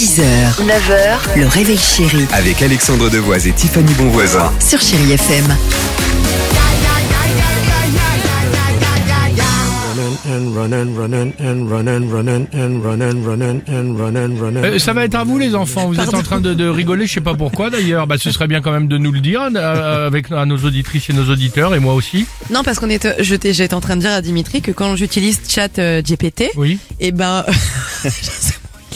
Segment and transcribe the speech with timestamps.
[0.00, 0.22] 6h,
[0.64, 4.50] 9h, le réveil chéri Avec Alexandre Devoise et Tiffany Bonvoisin.
[4.58, 5.44] sur Chérie FM.
[10.26, 14.64] and running, running, and running, running, and running, running, and running, running.
[14.64, 17.06] Euh, ça va être à vous les enfants, vous êtes en train de, de rigoler,
[17.06, 19.48] je sais pas pourquoi d'ailleurs, bah, ce serait bien quand même de nous le dire
[19.54, 22.26] euh, avec à nos auditrices et nos auditeurs et moi aussi.
[22.50, 25.78] Non, parce qu'on est, j'étais en train de dire à Dimitri que quand j'utilise chat
[25.78, 26.78] euh, GPT, Oui.
[27.00, 27.44] et ben,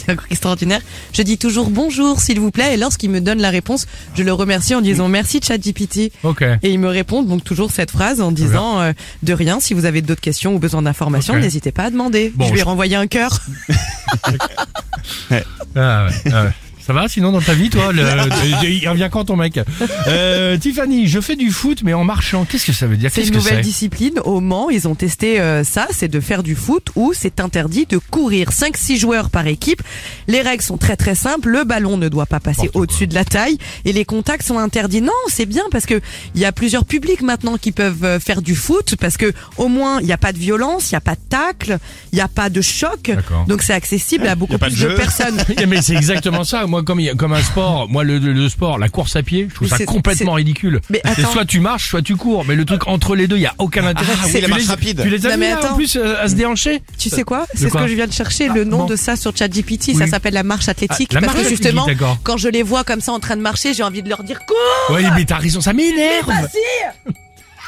[0.06, 0.80] c'est extraordinaire.
[1.12, 4.32] Je dis toujours bonjour, s'il vous plaît, et lorsqu'il me donne la réponse, je le
[4.32, 6.12] remercie en disant merci chat GPT.
[6.22, 6.42] Ok.
[6.62, 8.92] Et il me répond donc toujours cette phrase en disant euh,
[9.22, 9.60] de rien.
[9.60, 12.32] Si vous avez d'autres questions ou besoin d'informations, n'hésitez pas à demander.
[12.34, 13.40] Bon, je lui ai je- renvoyé un cœur.
[15.76, 16.50] Ah ouais, ah ouais.
[16.86, 18.02] Ça va sinon dans ta vie toi le,
[18.64, 19.58] Il revient quand ton mec?
[20.06, 22.44] Euh, Tiffany, je fais du foot mais en marchant.
[22.44, 23.10] Qu'est-ce que ça veut dire?
[23.10, 23.62] C'est Qu'est-ce une nouvelle c'est?
[23.62, 24.20] discipline.
[24.24, 27.86] Au Mans, ils ont testé euh, ça, c'est de faire du foot où c'est interdit
[27.86, 29.80] de courir 5-6 joueurs par équipe.
[30.28, 31.48] Les règles sont très très simples.
[31.48, 35.00] Le ballon ne doit pas passer au-dessus de la taille et les contacts sont interdits.
[35.00, 36.02] Non, c'est bien parce que
[36.34, 39.68] il y a plusieurs publics maintenant qui peuvent euh, faire du foot parce que au
[39.68, 41.78] moins il n'y a pas de violence, il n'y a pas de tacle,
[42.12, 43.04] il n'y a pas de choc.
[43.06, 43.46] D'accord.
[43.46, 45.42] Donc c'est accessible à beaucoup plus de personnes.
[45.66, 46.66] mais c'est exactement ça.
[46.74, 49.78] Moi, comme comme un sport, moi le, sport, la course à pied, je trouve ça
[49.84, 50.80] complètement ridicule.
[50.90, 52.44] Mais C'est soit tu marches, soit tu cours.
[52.44, 54.12] Mais le truc entre les deux, il y a aucun intérêt.
[54.20, 55.00] Ah oui, la marche les- rapide.
[55.04, 57.74] Tu les as mis en plus euh, à se déhancher Tu sais quoi C'est ce
[57.74, 58.86] que je viens de chercher, le nom bon.
[58.86, 59.94] de ça sur ChatGPT.
[59.96, 61.10] Ça s'appelle la marche athlétique.
[61.12, 61.86] Ah, la parce marche que justement,
[62.24, 64.40] quand je les vois comme ça en train de marcher, j'ai envie de leur dire
[64.44, 64.96] cours.
[64.96, 66.28] Oui, mais t'as raison, ça m'énerve.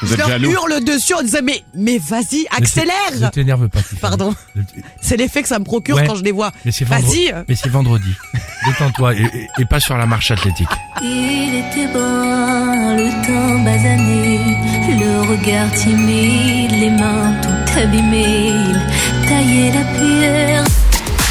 [0.01, 0.51] Vous Je êtes leur jaloux.
[0.51, 3.31] hurle dessus en disant mais mais vas-y Ne accélère.
[3.31, 3.79] t'énerve pas.
[3.79, 3.99] Tiffany.
[4.01, 4.35] Pardon.
[4.55, 4.61] Ne-
[5.01, 6.05] C'est l'effet que ça me procure Ouais.
[6.07, 6.51] quand je les vois.
[6.65, 7.31] Mais c'est vendredi.
[7.31, 7.43] Vas-y.
[7.47, 8.09] Mais c'est vendredi.
[8.67, 10.67] Détends-toi et, et- et pas sur la marche athlétique.
[11.01, 14.39] Il était brun, le teint basané,
[14.99, 18.51] le regard timide, les mains tout abîmées.
[18.69, 20.63] Il taillait la pierre.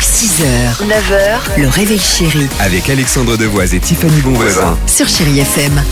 [0.01, 4.77] 6h, 9h, le réveil chéri Avec Alexandre Devoise et Tiffany Bonvoisin.
[4.87, 5.83] sur Chérie FM.